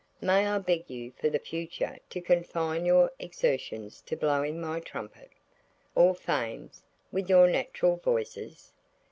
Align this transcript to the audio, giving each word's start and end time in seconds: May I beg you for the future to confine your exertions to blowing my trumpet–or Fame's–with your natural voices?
May 0.19 0.47
I 0.47 0.57
beg 0.57 0.89
you 0.89 1.11
for 1.11 1.29
the 1.29 1.37
future 1.37 1.99
to 2.09 2.21
confine 2.21 2.87
your 2.87 3.11
exertions 3.19 4.01
to 4.07 4.15
blowing 4.17 4.59
my 4.59 4.79
trumpet–or 4.79 6.15
Fame's–with 6.15 7.29
your 7.29 7.47
natural 7.47 7.97
voices? 7.97 8.73